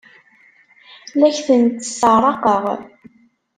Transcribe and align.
La 1.19 1.27
ak-tent-sseɛraqeɣ? 1.31 2.63